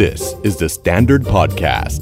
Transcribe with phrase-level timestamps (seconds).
[0.00, 2.00] This is the Standard Podcast.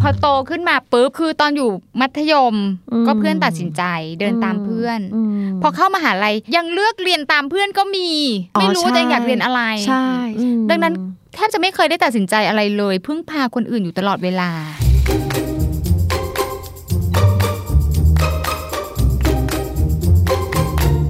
[0.00, 2.54] พอโตขึ้นมาปุ๊บคือตอนอยู่มัธยม
[3.06, 3.82] ก็เพื่อนตัดสินใจ
[4.20, 5.00] เดินตามเพื่อน
[5.62, 8.08] พอเข้ามหาลัยยังเลือกเรียนตามเพื่อนก็มี
[8.56, 10.06] อ๋อไม่รู้ว่าใช่ตัวเองอยากเรียนอะไรใช่
[10.40, 10.94] อืมดังนั้น
[11.34, 14.50] แทบจะไม่เคยได้ตัดสินใจอะไรเลย พึ่งพาคนอื่นอยู่ตลอดเวลา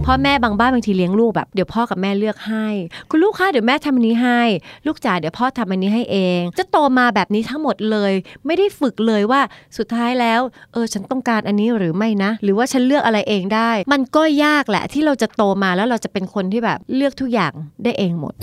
[0.08, 2.66] พ่อแม่บางบ้านบางทีเลี้ยงลูกแบบเดี๋ยวพ่อกับแม่เลือกให้
[3.10, 4.40] คุณลูกคะเดี๋ยวแม่ทำอันนี้ให้
[4.86, 8.12] ลูกจ๋าเดี๋ยวพ่อทำอันนี้ให้เอง จะโตมาแบบนี้ทั้งหมดเลย
[8.46, 9.40] ไม่ได้ฝึกเลยว่า
[9.76, 10.40] สุดท้ายแล้ว
[10.72, 17.52] เออฉันต้องการอันนี้หรือไม่นะ หรือว่าฉันเลือกอะไรเองได้ มันก็ยากแหละที่เราจะโตมาแล้วเราจะเป็นคนที่แบบเลือกทุกอย่าง
[17.84, 18.34] ได้เองหมด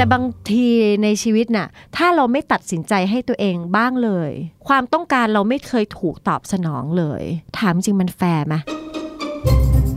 [0.00, 0.68] แต่บางที
[1.02, 4.30] ในชีวิตน่ะ ถ้าเราไม่ตัดสินใจให้ตัวเองบ้างเลย
[4.68, 7.22] ความต้องการเราไม่เคยถูกตอบสนองเลย
[7.58, 8.54] ถามจริงมันแฟร์ไหม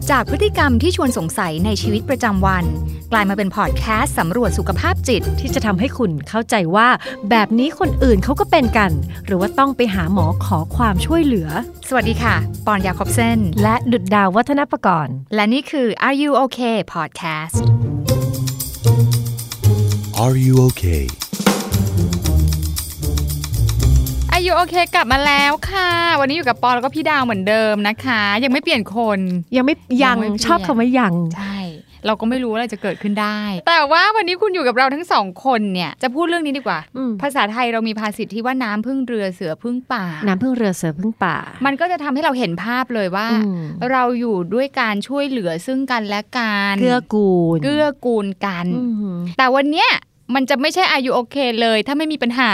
[0.10, 2.66] จากพฤติกรรมที่ชวนสงสัยในชีวิตประจำวัน
[3.12, 6.88] กลายมาเป็นพอดแคสต์สำรวจสุขภาพจิตที่จะทำให้คุณเข้าใจว่า
[7.30, 8.92] แบบนี้คนอื่นเขาก็เป็นกัน
[9.26, 11.50] หรือว่าต้องไปหาหมอขอความช่วยเหลือ
[11.88, 17.58] สวัสดีค่ะ ปอนยาคอบเซนและดุดดาววัฒนประกรณ์ และนี่คือ Are You Okay Podcast
[20.24, 21.04] Are you okay?
[24.34, 29.20] Are You Okay กลับมาแล้วค่ะ วันนี้อยู่กับปอนแล้วก็พี่ดาวเหมือนเดิมนะคะ ยังไม่เปลี่ยนคน
[29.56, 31.60] ยังไม่ยังยังไม่เปลี่ยนชอบคำว่ายังใช่
[32.06, 48.82] เราก็ไม่รู้ว่าอะไรจะเกิดขึ้นได้ แต่ว่าวันนี้คุณอยู่กับเราทั้งสองคนเนี่ย จะพูดเรื่องนี้ดีกว่าอืมภาษาไทยเรามีภาษิตที่ว่าน้ำพึ่งเรือเสือพึ่งป่า น้ำพึ่งเรือเสือพึ่งป่า มันก็จะทำให้เราเห็นภาพเลยว่าอืมเราอยู่ด้วยการช่วยเหลือซึ่งกันและกัน เกื้อกูล เกื้อกูลกันอื
[49.14, 49.92] มแต่วันเนี้ย
[50.36, 52.54] มันจะไม่ใช่อายุโอเคเลย ถ้าไม่มีปัญหา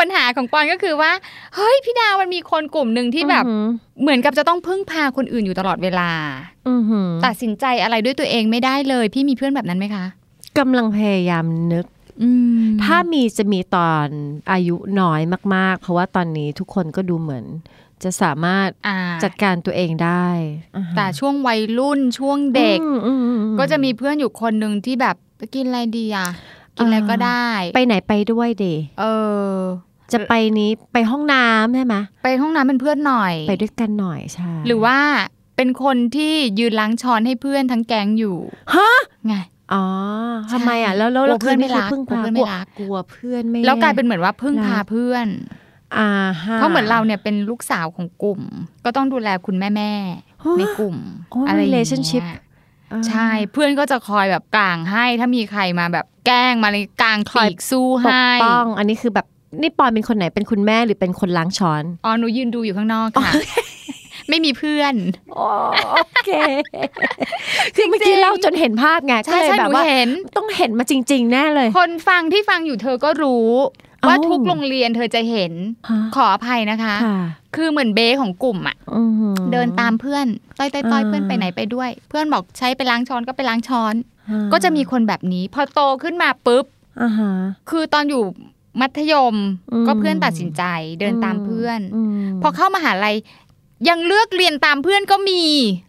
[0.00, 1.12] ปัญหาของปอนก็คือว่า
[1.54, 3.66] เฮ้ยพี่ดาวมันมีคนกลุ่มหนึ่งที่แบบอืม
[4.02, 6.10] เหมือนกับจะต้องพึ่งพาคนอื่นอยู่ตลอดเวลา
[6.68, 10.04] อืมหืมตัดสินใจอะไรด้วยตัวเองไม่ได้เลย พี่มีเพื่อนแบบนั้นไหมคะ
[10.58, 11.86] กำลังพยายามนึก
[12.22, 14.06] อืมถ้ามีจะมีตอน
[14.52, 15.20] อายุน้อย
[15.54, 17.44] มาก ๆ เพราะว่าตอนนี้ทุกคนก็ดูเหมือน
[18.02, 20.28] จะสามารถอ่าจัดการตัวเองได้
[20.76, 26.28] อ่าฮะแต่ช่วงวัยรุ่นช่วงเด็กอืมอืมอืมก็จะมีเพื่อนอยู่คนหนึ่งที่แบบไปกินอะไรดีอะ
[26.78, 28.64] กินอะไรก็ได้ ไปไหนไปด้วยเด
[29.00, 29.04] เอ
[29.52, 29.56] อ
[30.12, 34.98] จะไปนี้ไปห้องน้ำใช่ไหมไปห้องน้ำเป็นเพื่อนหน่อย ไปด้วยกันหน่อยใช่หรือว่า
[35.56, 38.36] เป็นคนที่ยืนล้างช้อนให้เพื่อนทั้งแก๊งอยู่
[38.74, 38.90] ฮะ
[39.26, 39.34] ไง
[39.72, 39.84] อ๋อ
[40.52, 45.26] ทำไมอะ แล้วแล้วกลัวแล้วเพื่อนไม่รักคืพึ่งกลัวพาเพื่อนไม่รักกลัวเพื่อนไม่แล้วกลายเป็นเหมือนว่าพึ่งพารักเพื่อน
[45.98, 46.10] อ่า
[46.44, 48.40] ฮะเพราะเหมือนเราเนี่ยเป็นลูกสาวของกลุ่ม
[48.84, 50.96] ก็ต้องดูแลคุณแม่แม่ๆในกลุ่ม
[51.30, 52.22] โอ้อะไรอย่างเงี้ย relationship
[52.92, 59.26] อ่าใช่เพื่อนก็จะคอยแบบกลางให้ถ้ามีใครมาแบบ แกล้งมาเลยกลางคอยปีกสู้ปกให้ป้อง อันนี้คือแบบ
[59.60, 63.32] นี่ปอนเป็นคนไหนเป็นคุณแม่หรือเป็นคนล้างช้อนอ๋อหนูยืนดูอยู่ข้างนอกค่ะ
[64.28, 64.94] ไม่มีเพื่อน
[65.34, 66.30] โอเค
[67.76, 73.48] คือเมื่อกี้เล่าจนเห็นภาพไงก็ใช่เลยใช่แบหนูบว่าเห็นต้องเห็นมาจริง ๆ แน่เลย คนฟังที่ฟังอยู่เธอก็รู้
[74.08, 75.52] ว่าเอ้าทุกโรงเรียนเธอจะเห็น
[75.90, 77.18] ฮะขออภัยนะคะค่ะ
[77.56, 80.26] คือเหมือนเบของกลุ่มอะอือหือเดินตามเพื่อน
[80.58, 84.17] ต้อยต้อยต้อยอ่าเพื่อนไปไหนไปด้วย เพื่อนบอกใช้ไปล้างช้อนก็ไปล้างช้อนอ่า
[84.52, 86.64] ก็จะมีคนแบบนี้ พอโตขึ้นมาปุ๊บ
[87.02, 87.32] อ่าฮะ
[87.70, 88.24] คือตอนอยู่
[88.80, 89.34] มัธยม
[89.72, 90.62] อืมก็เพื่อนตัดสินใจ
[91.00, 91.80] เดินตามเพื่อน
[92.26, 93.16] มพอเข้ามหาลัย
[93.88, 95.42] ยังเลือกเรียนตามเพื่อนก็มี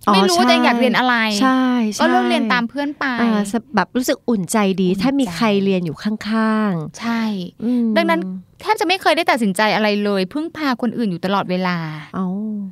[0.07, 1.63] อ๋อไม่รู้ว่าใช่ตัวเองอยากเรียนอะไรใช่
[1.94, 3.41] ใช่ก็เลือกเรียนตามเพื่อนไปอ่า
[3.75, 8.21] แบบรู้สึกอุ่นใจดีอุ่นใจถ้ามีใครเรียนอยู่ข้างใช่ๆอืมดังนั้น
[8.61, 11.77] แทบจะไม่เคยได้ตัดสินใจอะไรเลย พึ่งพาคนอื่นอยู่ตลอดเวลา
[12.16, 12.27] เอา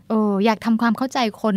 [0.09, 1.55] เอ ออยากทำความเข้าใจคน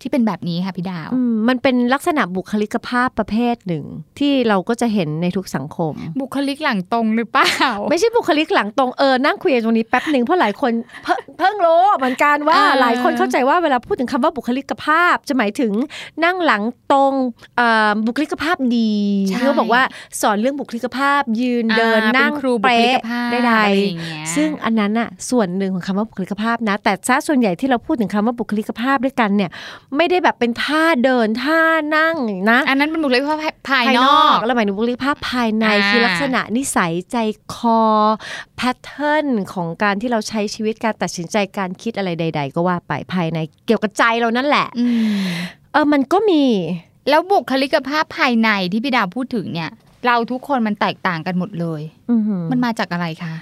[0.00, 3.84] ที่เป็นแบบนี้ค่ะพี่ดาวอืมมันเป็นลักษณะบุคลิกภาพประเภทหนึ่ง
[4.18, 7.48] ที่เราก็จะเห็นในทุกสังคม บุคลิกหลังตรงหรือเปล่า
[7.90, 10.72] ไม่ใช่บุคลิกหลังตรงเออนั่งคุยกันตรงนี้แป๊บหนึ่งเพราะหลายคน
[11.04, 15.72] เพิ่งเพิ่งรู้เหมือนกันว่าอ่าหลายคนเข้าใจว่าเวลาพูดถึงคำว่าบุคลิกภาพ จะหมายถึง
[16.24, 16.62] นั่งหลัง
[16.92, 17.12] ตรง
[17.56, 18.92] เอ่อบุคลิกภาพดี
[19.28, 19.82] ใช่ที่เขาบอกว่า
[20.20, 29.50] สอนเรื่องบุคลิกภาพ ยืนเดินอ่านั่งเป็นครูบุคลิกภาพได้อะไรใดอย่างเงี้ยซึ่งอันนั้นน่ะส่วนหนึ่งของคำว่าบุคลิกภาพนะ แต่ซะส่วนใหญ่ที่เราพูดถึงคำว่าบุคลิกภาพด้วยกันเนี่ย
[29.96, 31.60] ไม่ได้แบบเป็นท่าเดินท่า
[31.96, 32.16] นั่ง
[32.50, 37.16] นะ อันนั้นเป็นบุคลิกภาพภายภายนนออกกแล้วหมายถึงบุคลิกภาพภายในอ่าคือลักษณะนิสัยใจ
[37.54, 37.82] คอ
[38.56, 44.86] แพทเทิร์นของการที่เราใช้ชีวิตการตัดสินใจการคิดอะไรใด ๆ ก็ว่าไปภายในเกี่ยวกับใจเรานั่นแหละอื
[45.20, 45.24] ม
[45.72, 46.44] เออมันก็มี
[47.08, 49.70] แล้วบุคลิกภาพภายในที่พี่ดาวพูดถึงเนี่ย
[50.06, 53.34] เราทุกคนมันแตกต่างกันหมดเลยอือหือมันมาจากอะไรคะ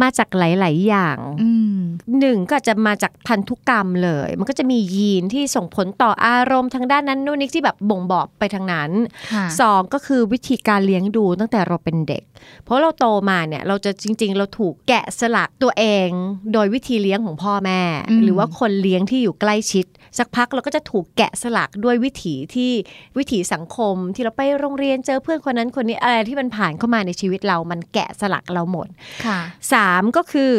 [0.00, 1.78] มาจากหลาย ๆ อย่างอืม
[2.20, 8.90] หนึ่งก็อาจจะมาจากพันธุกรรมเลย มันก็จะมียีนที่ส่งผลต่ออารมณ์ทางด้านนั้นนู่นนี่ที่แบบบ่งบอกไปทางนั้น
[9.32, 12.22] ค่ะสองก็คือวิธีการเลี้ยงดูตั้งแต่เราเป็นเด็ก
[12.64, 16.08] เพราะเราโตมาเนี่ยเราจะจริง ๆ เราถูกแกะสลักตัวเอง
[16.52, 19.86] โดยวิธีเลี้ยงของพ่อแม่อืมหรือว่าคนเลี้ยงที่อยู่ใกล้ชิด
[20.18, 22.72] สักพักเราก็จะถูกแกะสลักด้วยวิถีที่
[23.18, 28.88] วิถีสังคม ที่เราไปโรงเรียนเจอเพื่อนคนนั้นคนนี้อะไรที่มันผ่านเข้ามาในชีวิตเรา มันแกะสลักเราหมด
[29.24, 29.38] ค่ะ
[29.72, 30.52] สามก็คือ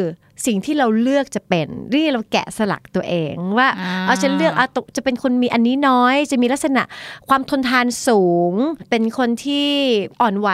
[0.47, 6.83] สิ่งที่เราเลือกจะเป็นนี่เราแกะสลักตัวเองว่าอ่าเอาฉันเลือกเอาตกจะเป็นคนมีอันนี้น้อย จะมีลักษณะ
[7.29, 8.53] ความทนทานสูง
[8.89, 9.67] เป็นคนที่
[10.21, 10.49] อ่อนไหว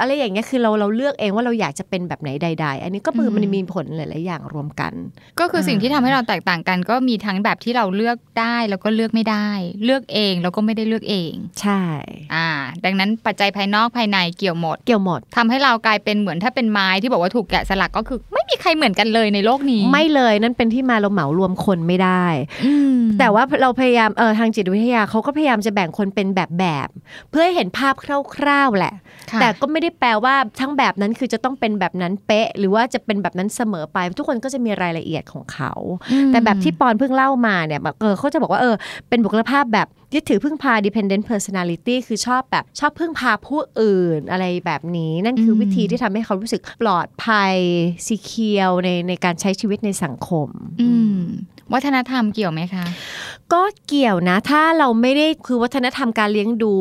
[0.00, 4.92] อะไรอย่างเงี้ยคือเราเราเลือกเองว่าเราอยากจะเป็นแบบไหนใด ๆ อันนี้ก็คือมันมีผลหลายๆอย่างรวมกัน
[5.40, 9.48] ก็คือสิ่งที่ทำให้เราแตกต่างกัน ก็มีทั้งแบบที่เราเลือกได้แล้วก็เลือกไม่ได้
[9.84, 11.82] เลือกเองแล้วก็ไม่ได้เลือกเอง ใช่
[12.34, 12.48] อ่า
[12.84, 22.26] ดังนั้นปัจจัยภายนอกภายในเกี่ยวหมด เกี่ยวหมดทำให้เรากลายเป็นเหมือนถ้าเป็นไม้ที่บอกว่าถูกแกะสลักก็คือไม่มีใครเหมือนกันเลยในโลกนี้ ไม่เลยนั่นเป็นที่มาเราเหมารวมคนไม่ได้
[22.64, 27.94] อืมแต่ว่าเราพยายามเออทางจิตวิทยาเขาก็พยายามจะแบ่งคนเป็นแบบแบบๆเพื่อให้เห็นภาพ
[28.36, 28.94] คร่าวๆแหละ
[29.30, 35.72] ค่ะแต่ก็ไม่ได้แปลว่าทั้งแบบนั้นคือจะต้องเป็นแบบนั้นเป๊ะ หรือว่าจะเป็นแบบนั้นเสมอไป ทุกคนก็จะมีรายละเอียดของเขา
[36.12, 38.74] อืมแต่แบบที่ปอนเพิ่งเล่ามาเนี่ยแบบเออเขาจะบอกว่าเออ
[39.08, 47.56] เป็นบุคลิกภาพแบบยึดถือพึ่งพา dependent personality คือชอบแบบชอบพึ่งพาผู้อื่นอะไรแบบนี้ นั่นคือวิธีที่ทำให้เขารู้สึกปลอดภัย
[48.06, 50.48] สีเคียวในในการใช้ชีวิตในสังคม
[50.80, 51.20] อืม
[51.72, 52.84] วัฒนธรรมเกี่ยวไหมคะ
[53.52, 56.74] ก็เกี่ยวนะ ถ้าเราไม่ได้คือวัฒนธรรมการเลี้ยงดู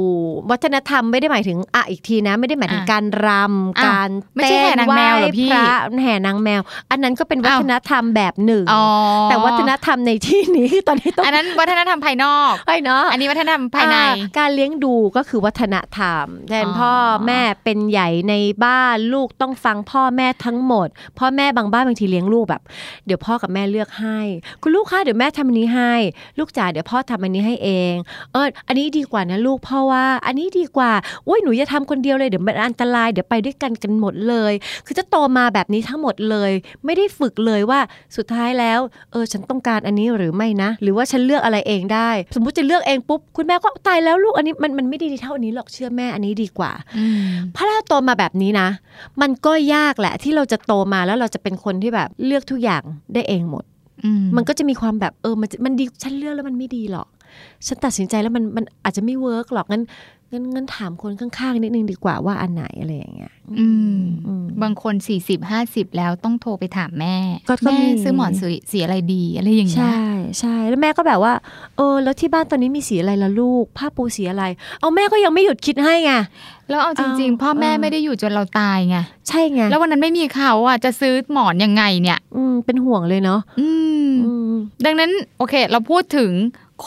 [0.51, 5.61] วัฒนธรรมไม่ได้หมายถึงอะอีกทีนะ ไม่ได้หมายถึงอะการรำอ้าวการไม่ใช่เต้นแห่นางแมวเหรอพี่ไหว้
[5.93, 6.61] พระแห่นางแมว
[6.91, 8.85] อันนั้นก็เป็นวัอ้าวฒนธรรมแบบหนึ่งอ๋อ
[9.29, 14.03] แต่วัฒนธรรมในที่นี้คือตอนนี้ต้องอันนั้นวัฒนธรรมภายนอกไอ้เนาะอันนี้วัฒนธรรมภายในอ่
[14.39, 16.93] การเลี้ยงดูก็คือวัฒนธรรมแทนอ๋อพ่อ
[17.25, 18.33] แม่เป็นใหญ่ใน
[18.65, 20.87] บ้านลูกต้องฟังพ่อแม่ทั้งหมด
[21.19, 22.61] พ่อแม่บางบ้านบางทีเลี้ยงลูกแบบ
[23.05, 24.19] เดี๋ยวพ่อกับแม่เลือกให้
[24.61, 25.93] คุณลูกคะเดี๋ยวแม่ทำอันนี้ให้
[26.39, 27.93] ลูกจ๋าเดี๋ยวพ่อทำอันนี้ให้เอง
[28.33, 30.91] เอออันนี้ดีกว่านะลูกเพราะว่าอันนี้ดีกว่า
[31.25, 34.53] โอ้ยหนูจะทำคนเดียวเลยเดี๋ยวมันอันตรายเดี๋ยวไปด้วยกันกันหมดเลย
[34.85, 36.51] คือจะโตมาแบบนี้ทั้งหมดเลย
[36.85, 37.79] ไม่ได้ฝึกเลยว่า
[38.17, 38.79] สุดท้ายแล้ว
[39.11, 48.67] เออฉันต้องการอันนี้หรือไม่นะ หรือว่าฉันเลือกอะไรเองได้ สมมุติจะเลือกเองปุ๊บคุณแม่ก็ตายแล้วลูกอันนี้มันมันไม่ดีเท่าอันนี้หรอกเชื่อแม่อันนี้ดีกว่าอืมเพราะเราโตมาแบบนี้นะ
[49.21, 52.83] มันก็ยากแหละที่เราจะโตมาแล้วเราจะเป็นคนที่แบบเลือกทุกอย่าง
[53.13, 53.74] ได้เองหมดอื
[54.35, 57.07] มันก็จะมีความแบบเออมันมันดีฉันเลือกแล้วมันไม่ดีหรอก
[57.67, 59.83] ฉันตัดสินใจแล้วมันมันอาจจะไม่เวิร์กหรอกงั้น
[60.31, 63.67] งั้นงั้นถามคนข้างๆนิดนึงดีกว่าว่าอันไหนอะไรอย่างเงี้ยอื
[63.97, 67.15] มอืมบางคนสี่สิบห้าสิบแล้วต้องโทรไปถามแม่
[67.49, 69.99] ก็ก็แม่มีซื้อหมอนสีสีอะไรดีอะไรอย่างเงี้ยใช่
[70.39, 71.33] ใช่แล้วแม่ก็แบบว่า
[71.77, 74.43] เออ แล้วที่บ้านตอนนี้มีสีอะไรละลูก ผ้าปูสีอะไร
[74.79, 76.11] เอาแม่ก็ยังไม่หยุดคิดให้ไง
[76.69, 83.69] แล้วเอาจริงเอาๆพ่อแม่เออไม่ได้อยู่จนเราตายไงใช่ไงแล้ววันนั้นไม่มีเขาอะจะซื้อหมอนยังไงเนี่ย อืมเป็นห่วงเลยเนาะอื
[84.07, 84.53] มอืม
[84.85, 86.31] ดังนั้นโอเค เราพูดถึง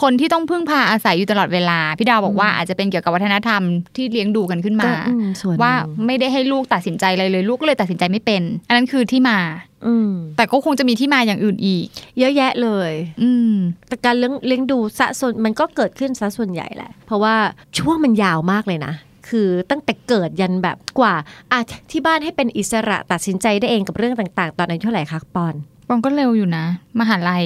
[0.01, 3.61] คนที่ต้องพึ่งพาอาศัยอยู่ตลอดเวลา พี่ดาวบอกว่าอาจจะเป็นเกี่ยวกับวัฒนธรรม
[3.95, 5.73] ที่เลี้ยงดูกันขึ้นก็มาอืมส่วนหนึ่งว่า
[6.05, 9.39] ไม่ได้ให้ลูกตัดสินใจอะไรเลยลูกก็เลยตัดสินใจไม่เป็น อันนั้นคือที่มา
[9.87, 11.87] อืมแต่ก็คงจะมีที่มาอย่างอื่นอีก
[12.19, 12.91] เยอะแยะเลย
[13.23, 13.53] อืม
[13.87, 17.35] แต่การเลี้ยงเลี้ยงดูสะส่วนมันก็เกิดขึ้นซะส่วนใหญ่แหละ เพราะว่า
[17.77, 18.93] ช่วงมันยาวมากเลยนะ
[19.29, 21.13] คือตั้งแต่เกิดยันแบบกว่า
[21.51, 21.59] อะ
[21.91, 25.55] ที่บ้านให้เป็นอิสระตัดสินใจได้เองกับเรื่องต่าง ๆ ตอนอายุเท่าไหร่คะปอน
[25.87, 26.65] ปองก็เร็วอยู่นะ
[26.99, 27.45] มหาลัย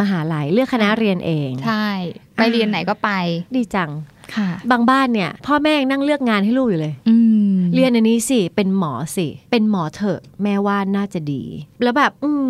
[0.00, 1.88] มหาลัยเลือกคณะเรียนเอง ใช่
[2.34, 3.10] ไปเรียนไหนก็ไป
[3.56, 3.90] ดีจัง
[4.34, 7.16] ค่ะ บางบ้านเนี่ย พ่อแม่ยังนั่งเลือกงานให้ลูกอยู่เลยอื
[7.52, 11.42] มเรียนอันนี้สิเป็นหมอสิ เป็นหมอเถอะแม่ว่าน่าจะดี
[11.82, 12.48] แล้วแบบ อืม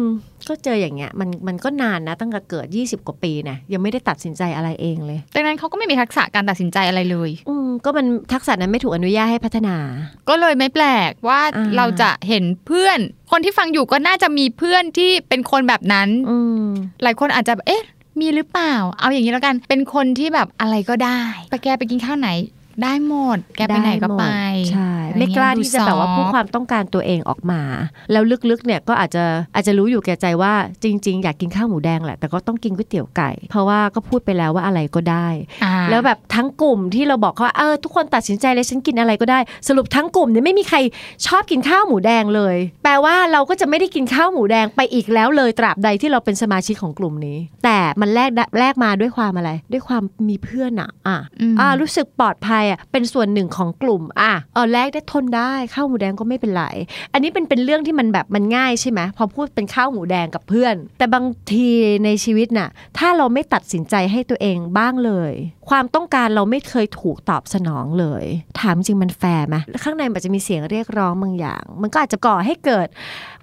[0.50, 9.76] ก็เจออย่างเงี้ยมันมันก็นานนะตั้งแต่เกิด 20 กว่าปีนะยังไม่ได้ตัดสินใจอะไรเองเลยดังนั้นเขาก็ไม่มีทักษะการตัดสินใจอะไรเลย อืมก็มันทักษะนั้นไม่ถูกอนุญาตให้พัฒนา
[10.28, 12.98] ก็เลยไม่แปลกว่าอ่าเราจะเห็นเพื่อน
[13.30, 16.66] คนที่ฟังอยู่ก็น่าจะมีเพื่อนที่เป็นคนแบบนั้นอืม
[17.02, 17.84] หลายคนอาจจะแบบเอ๊ะ
[18.20, 22.28] มีหรือเปล่า เอาอย่างนี้แล้วกัน เป็นคนที่แบบอะไรก็ได้ ไปแกไปกินข้าวไหน
[22.84, 24.24] ได้หมด แกไปไหนก็ไป
[24.72, 27.60] ใช่อะไรไม่กล้าเงี้ยที่จะแบบว่าดูซอฟต์พูดความต้องการตัวเองออกมา
[28.12, 30.52] แล้วลึกๆเนี่ยก็อาจจะอาจจะรู้อยู่แก่ใจว่า
[30.84, 35.28] จริง ๆ อยากกินข้าวหมูแดงแหละ แต่ก็ต้องกินก๋วยเตี๋ยวไก่ เพราะว่าก็พูดไปแล้วว่าอะไรก็ได้
[35.64, 40.78] อ่าแล้วแบบทั้งกลุ่มที่เราบอกว่าเออทุกคนตัดสินใจเลยฉันกินอะไรก็ได้ สรุปทั้งกลุ่มเนี่ยไม่มีใคร
[41.26, 56.64] ชอบกินข้าวหมูแดงเลย แปลว่าเราก็จะไม่ได้กินข้าวหมูแดงไปอีกแล้วเลยตราบใดที่เราเป็นสมาชิกของกลุ่มนี้ แต่มันแลกได้แลกมาด้วยความอะไร ด้วยความมีเพื่อนอะอะอืมอ่ารู้สึกปลอดภัยอะเป็นส่วนหนึ่งของกลุ่มอะเออแลกได้ทนได้ข้าวหมูแดงก็ไม่เป็นไร
[57.12, 61.68] อันนี้เป็นเป็นเรื่องที่มันแบบมันง่ายใช่ไหมพอพูดเป็นข้าวหมูแดงกับเพื่อน แต่บางที
[62.04, 65.32] ในชีวิตน่ะถ้าเราไม่ตัดสินใจให้ตัวเองบ้างเลย
[65.70, 68.24] ความต้องการเราไม่เคยถูกตอบสนองเลย
[68.60, 72.88] ถามจริงมันแฟร์ไหมข้างในมันจะมีเสียงเรียกร้องบางอย่าง มันก็อาจจะก่อให้เกิด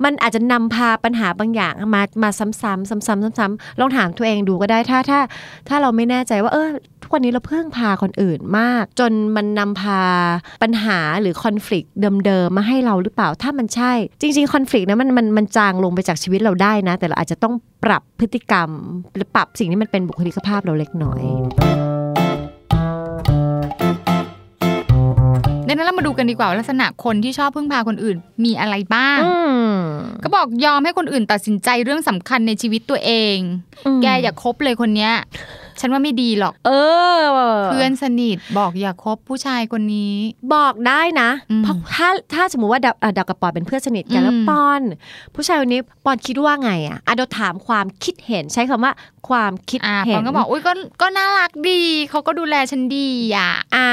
[0.04, 5.20] มันอาจจะนำพาปัญหาบางอย่างมามาซ้ำๆซ้ำๆซ้ำๆลองถามตัวเองดูก็ได้ถ้าถ้า
[5.68, 6.70] ถ้าเราไม่แน่ใจว่าเออ
[7.08, 10.02] ทุกวันนี้เราเพิ่งพาคนอื่นมาก จนมันนำพา
[10.64, 11.86] ปัญหาหรือคอน FLICT
[12.26, 18.70] เดิมๆมาให้เราหรือเปล่าถ้ามันใช่ จริงๆคอน FLICT นะมันมันมันจางลงไปจากชีวิตเราได้นะ แต่เราอาจจะต้องปรับพฤติกรรม
[19.16, 21.22] หรือปรับสิ่งที่มันเป็นบุคลิกภาพเราเล็กน้อย
[25.68, 29.34] ดังนั้นเรามาดูกันดีกว่าว่าลักษณะคนที่ชอบพึ่งพาคนอื่นมีอะไรบ้างอื
[29.72, 29.76] ม
[30.24, 33.38] ก็บอกยอมให้คนอื่นตัดสินใจเรื่องสำคัญในชีวิตตัวเอง
[34.04, 35.14] แกอย่าคบเลยคนเนี้ย
[35.80, 36.72] ฉันว่าไม่ดีหรอก เอ
[37.20, 37.24] อ
[37.66, 40.16] เพื่อนสนิทบอกอย่าคบผู้ชายคนนี้
[40.54, 44.82] บอกได้นะอืมเพราะถ้าถ้าสมมติว่าดาวอะดาวกับปอนเป็นเพื่อนสนิทกันแล้วอืมปอน
[45.36, 48.94] ผู้ชายคนนี้ปอนคิดว่าไงอะอะเดยวถามความคิดเห็นใช้คำว่า
[49.30, 53.90] ความคิดอ่าเห็ปอนนก็บอกอุ้ยก็ก็น่ารักดีเขาก็ดูแลฉันดีอะอ่า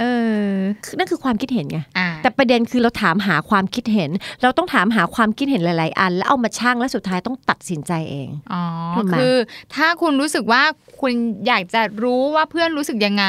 [0.00, 0.04] เอ
[0.44, 0.52] อ
[0.98, 4.10] นั่นคือความคิดเห็นไงอ่าแต่ประเด็นคือเราถามหาความคิดเห็น
[4.42, 8.62] เราต้องถามหาความคิดเห็นหลาย ๆ อัน แล้วเอามาชั่งแล้วสุดท้ายต้องตัดสินใจเองอ๋อ
[8.96, 9.36] ถูกไหมคือ
[9.74, 10.62] ถ้าคุณรู้สึกว่า
[11.00, 11.12] คุณ
[11.46, 13.26] อยากจะรู้ว่าเพื่อนรู้สึกยังไง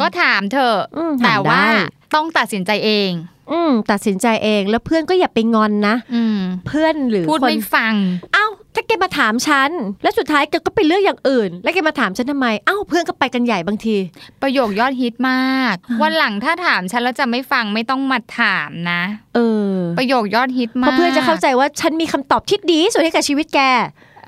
[0.00, 1.72] ก็ถามเถอะอืมแต่ถามว่าได้
[2.14, 3.10] ต้องตัดสินใจเอง
[3.52, 7.94] อืมตัดสินใจเองแล้วเพื่อนก็อย่าไปงอนนะอืมเพื่อนหรือพูดคนไม่ฟัง
[8.34, 9.70] เอ้าถ้าแกมาถามฉัน
[10.02, 13.96] แล้วสุดท้ายแกก็ไปเลือกอย่างอื่น แล้วแกมาถามฉันทำไม เอ้าเพื่อนก็ไปกันใหญ่บางที
[14.42, 19.02] ประโยคยอดฮิตมาก วันหลังถ้าถามฉันแล้วจะไม่ฟังไม่ต้องมาถามนะ
[19.34, 19.38] เอ
[19.70, 23.60] อ ประโยคยอดฮิตเพมากราะเพื่อนจะเข้าใจว่าฉันมีคำตอบที่ดีที่สุดให้กับชีวิตแก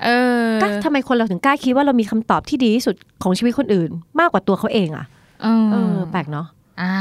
[0.03, 0.09] เอ
[0.45, 3.89] อก็ทำไมคนเราถึงกล้าคิดว่าเรามีคำตอบที่ดีที่สุดของชีวิตคนอื่น
[4.19, 5.05] มากกว่าตัวเขาเองอะ
[5.43, 6.47] เอเอออแปลกเนาะ
[6.81, 6.95] อ่า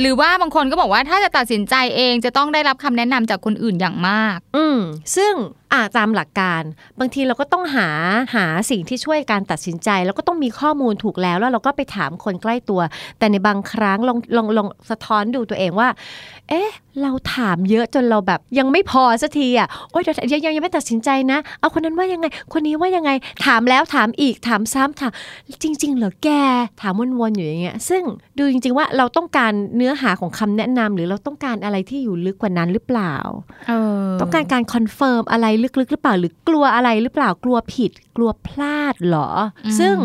[0.00, 4.78] หรือว่าบางคนก็บอกว่าถ้าจะตัดสินใจเองจะต้องได้รับคำแนะนำจากคนอื่นอย่างมาก อืม
[5.16, 5.32] ซึ่ง
[5.72, 6.62] อ่าตามหลักการ
[7.00, 7.88] บางทีเราก็ต้องหา
[8.34, 12.80] หาสิ่งที่ช่วยการตัดสินใจ แล้วก็ต้องมีข้อมูลถูกแล้ว แล้วเราก็ไปถามคนใกล้ตัว
[13.18, 15.88] แต่ในบางครั้งลองลองลองสะท้อนดูตัวเองว่า
[16.48, 16.70] เอ๊ะ
[17.02, 23.10] เราถามเยอะจนเราแบบ ยังไม่พอสักทีอะโอ๊ยเดี๋ยวยังยังยังไม่ตัดสินใจนะ เอาคนนั้นว่ายังไง คนนี้ว่ายังไง
[23.46, 25.12] ถามแล้วถามอีกถามซ้ำถาม
[25.62, 26.28] จริง ๆ เหรอแก
[26.80, 28.02] ถามวนๆอยู่อย่างเงี้ย ซึ่ง
[28.38, 33.14] ดูจริง ๆ ว่าเราต้องการเนื้อหาของคำแนะนำหรือเราต้องการอะไรที่อยู่ลึกกว่านั้นหรือเปล่า
[33.68, 33.72] เอ
[34.04, 39.28] อต้องการการ confirm อะไรลึกๆหรือเปล่าหรือกลัวอะไรหรือเปล่ากลัวผิด กลัวพลาดเหรอ
[39.66, 39.96] อซึ่ง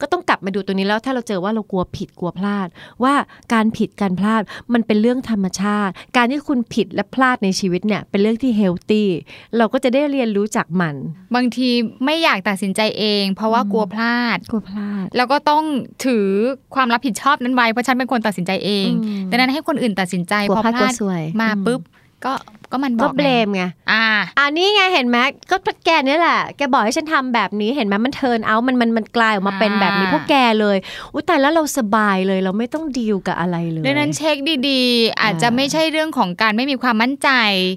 [0.00, 2.68] ก็ต้องกลับมาดูตัวนี้แล้ว ถ้าเราเจอว่าเรากลัวผิดกลัวพลาด
[3.04, 3.14] ว่า
[3.52, 9.08] การผิดการพลาดมันเป็นเรื่องธรรมชาติ การที่คุณผิดและพลาดในชีวิตเนี่ยเป็นเรื่องที่ healthy
[9.56, 10.94] เราก็จะได้เรียนรู้จากมัน
[11.34, 11.68] บางที
[12.04, 15.64] ไม่อยากตัดสินใจเอง เพราะว่ากลัวพลาดกลัวพลาด แล้วก็ต้อง
[16.06, 16.26] ถือ
[16.74, 21.80] ความรับผิดชอบนั้นไว้เพราะฉันเป็นคนตัดสินใจเองอืมดังนั้นให้คนอื่นตัดสินใจกลัวพอพลาดพกลัลาวดสวยมาอืมปุ๊บ
[22.24, 22.32] ก็
[22.72, 24.04] ก็มันบก็อกเบลมไงอ่า
[24.38, 25.18] อันนี้ไงเห็นไหม
[25.50, 30.76] ก็แกเนี่ยแหละแกบอกให้ฉันทำแบบนี้เห็นไหมมันเทิร์นเอามันมันมันกลายออกมาเป็นแบบนี้อ่าพวกแกเลย
[31.12, 34.36] อุ้ยแต่แล้วเราสบายเลยเราไม่ต้องดีลกับอะไรเลยดังนั้นเช็ค
[34.68, 37.30] ดีๆ อาจจะอ่าไม่ใช่เรื่องของการไม่มีความมั่นใจ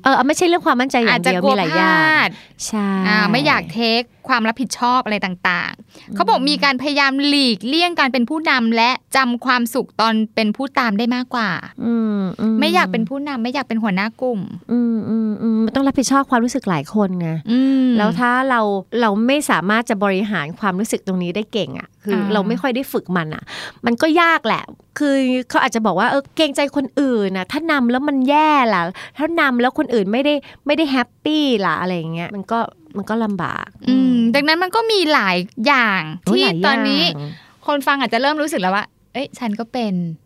[0.04, 2.30] เออไม่ใช่เรื่องความมั่นใจอย่าอาจงจะเดียวกลัมีวหลายพอย่างลาด
[2.68, 11.50] ใช่อ่าไม่อยากเทคความรับผิดชอบอะไรต่างๆ เขาบอกมีการพยายามหลีกเลี่ยงการเป็นผู้นำและจำความสุขตอนเป็นผู้ตามได้มากกว่า
[11.84, 12.20] อืม
[12.60, 14.33] ไม่อยากเป็นผู้นำไม่อยากเป็นหัวหน้ากลุ่ม
[14.72, 18.62] อืมอืมอืมมันต้องรับผิดชอบความรู้สึกหลายคนไงอืมแล้วถ้าเรา
[19.02, 23.44] เราไม่สามารถจะบริหารความรู้สึกตรงนี้ได้เก่งอะ คืออาเราไม่ค่อยได้ฝึกมันอะ
[23.86, 24.64] มันก็ยากแหละ
[25.00, 25.16] คือ
[25.50, 28.82] เขาอาจจะบอกว่าเออเกรงใจคนอื่นนะถ้านำแล้วมันแย่ล่ะ
[29.18, 30.34] ถ้านำแล้วคนอื่นไม่ได้
[30.66, 32.60] ไม่ได้แฮปปี้ล่ะอะไรอย่างเงี้ยมันก็
[32.98, 35.38] มันก็ลำบาก อืมดังนั้นมันก็มีหลาย
[35.68, 37.32] อย่างโอ้ยที่หลายตอนนี้ย่าง
[37.66, 40.23] คนฟังอาจจะเริ่มรู้สึกแล้วว่า เอ้ยฉันก็เป็นอืม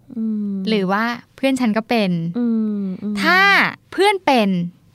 [0.68, 1.04] หรือว่า
[1.36, 2.46] เพื่อนฉันก็เป็นอื
[2.82, 3.40] มอืมถ้า
[3.92, 4.50] เพื่อนเป็น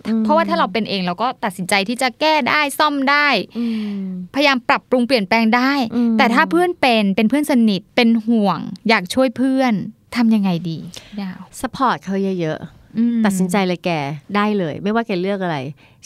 [0.07, 3.65] อืมเพราะว่าถ้าเราเป็นเองเราก็ตัดสินใจที่จะแก้ได้ซ่อมได้อื
[4.01, 9.75] มพยายามปรับปรุงเปลี่ยนแปลงได้อืมแต่ถ้าเพื่อนเป็นเป็นเพื่อนสนิทเป็นห่วง อยากช่วยเพื่อน
[10.17, 10.79] ทำยังไงดี
[11.21, 12.59] ดาวสปอร์ตเขาเยอะ
[12.99, 13.91] อืมๆตัดสินใจเลยแก
[14.37, 15.57] ได้เลย ไม่ว่าแกเลือกอะไร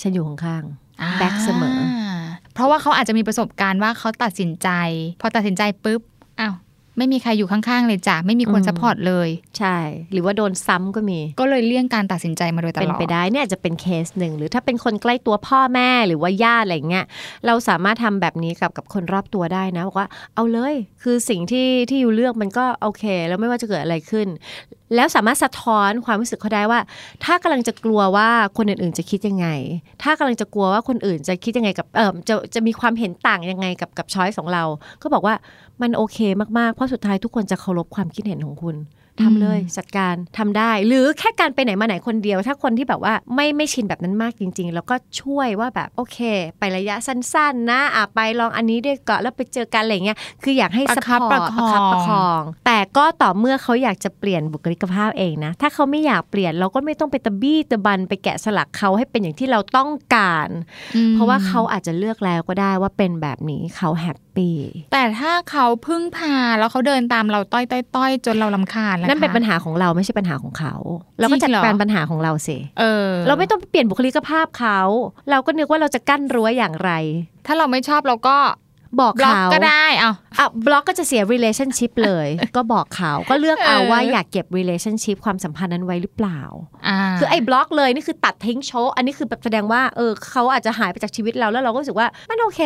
[0.00, 0.64] ฉันอยู่ข้าง
[1.02, 1.78] อ่า back เสมอ
[2.54, 4.68] เพราะว่าเขาอาจจะมีประสบการณ์ว่าเขาตัดสินใจ
[5.20, 6.15] พอตัดสินใจปุ๊บอ้าว
[6.98, 9.76] ไม่มีใครอยู่ข้างๆเลยจ้ะ ไม่มีคนอืม support เลยๆใช่
[10.12, 17.04] หรือว่าโดนซ้ำก็มี ก็เลยเลี่ยงการตัดสินใจมาโดยตลอดเป็นไปได้เนี่ยอาจจะเป็นเคสหนึ่ง หรือถ้าเป็นคนใกล้ตัวพ่อแม่หรือว่าญาติอะไรเงี้ย
[17.46, 24.26] เราสามารถทำแบบนี้กับกับคนรอบตัวได้นะบอกว่าเอาเลย คือสิ่งที่ที่อยู่เลือกมันก็โอเค แล้วไม่ว่าจะเกิดอะไรขึ้น
[24.94, 26.80] แล้วสามารถสะท้อนความรู้สึกเขาได้ว่า
[27.24, 29.48] ถ้ากำลังจะกลัวว่าคนอื่นๆจะคิดยังไง
[30.02, 34.64] ถ้ากำลังจะกลัวว่าคนอื่นจะคิดยังไงกับเออจะจะมีความเห็นต่างยังไงกับกับช้อยของเรา
[35.02, 35.34] ก็บอกว่า
[35.82, 36.18] มันโอเค
[36.58, 38.76] มากๆเพราะสุดท้ายทุกคนจะเคารพความคิดเห็นของคุณ
[39.22, 46.18] ทำเลยจัดการทำได้ หรือแค่การไปไหนมาไหนคนเดียว ถ้าคนที่แบบว่าไม่ไม่ชินแบบนั้นมากจริง ๆ แล้วก็ช่วยว่าแบบโอเค
[46.58, 60.48] ไประยะสั้น ๆ นะอะไปลองอันนี้ด้วยก่อนแล้วไปเจอกันอะไรเงี้ยคืออยากให้ประคับ support ประคองคับประคอง แต่ก็ต่อเมื่อเขาอยากจะเปลี่ยนบุคลิกภาพเองนะ ถ้าเขาไม่อยากเปลี่ยนเราก็ไม่ต้องไปตะบี้ตะบันไปแกะสลักเขาให้เป็นอย่างที่เราต้องการ
[60.96, 64.56] อืมเพราะว่าเขาอาจจะเลือกแล้วก็ได้ว่าเป็นแบบนี้เขาแฮปปี้
[64.92, 70.74] แต่ถ้าเขาพึ่งพาแล้วเขาเดินตามเราต้อยต้อยต้อยจนเราลำคาญล่ะนั่นเป็นคะปัญหาของเราไม่ใช่ปัญหาของเขา
[71.20, 74.80] เราก็จัดจริงเหรอการปัญหาของเราสิเออ เราไม่ต้องไปเปลี่ยนบุคลิกภาพเขา
[75.30, 76.90] เราก็นึกว่าเราจะกั้นรั้วอย่างไร
[77.46, 78.38] ถ้าเราไม่ชอบเราก็
[79.00, 86.40] บอกบล็อกเขาก็ได้เอาอะบล็อกก็จะเสีย relationship เลย ก็บอกเขาก็เลือกเอาเออว่าอยากเก็บ relationship ความสัมพันธ์นั้นไว้หรือเปล่า
[86.88, 92.60] อ่า คือไอ้บล็อกเลยนี่คือตัดทิ้งโชว์อันนี้คือแบบแสดงว่าเออเขาอาจจะหายไปจากชีวิตเราแล้วเราก็รู้สึกว่ามันโอเค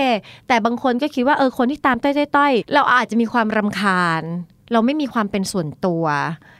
[0.49, 2.11] แต่บางคนก็คิดว่าเออคนที่ตามต้
[2.44, 4.23] อยๆๆเราอาจจะมีความรำคาญ
[4.73, 6.05] เราไม่มีความเป็นส่วนตัว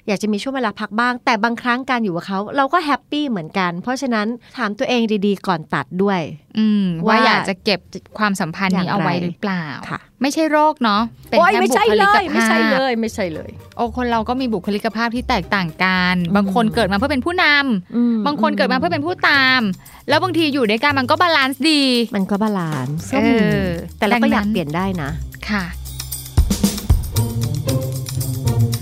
[0.07, 4.27] อยากจะมีช่วงเวลาพักบ้าง แต่บางครั้งการอยู่กับเขาเราก็แฮปปี้เหมือนกัน เพราะฉะนั้น
[4.59, 6.21] ถามตัวเองดีๆ ก่อนตัดด้วย
[6.59, 7.81] อืมว่าว่าอยากจะเก็บ
[8.19, 19.61] ความสัมพันธ์อย่างนี้เอาไว้ไรหรือเปล่าค่ะไม่ใช่โรคเนาะเป็นโอ้ยแค่ไม่บุใช่คเลลิกยไม่ใช่ภาพเลยไม่ใช่เลย โอ้คนเราก็มีบุคลิกภาพที่แตกต่างกัน บางคนเกิดมาเพื่อเป็นผู้นำอืมบางคนเกิดมาเพื่อเป็นผู้ตาม
[20.09, 21.83] แล้วบางทีอยู่ด้วยกันมันก็ balance ดี
[22.17, 23.33] มันก็ balance ก็มีเอ
[23.65, 25.11] อแต่เราก็อยากดังนั้นเปลี่ยนได้นะ
[25.51, 25.65] ค่ะ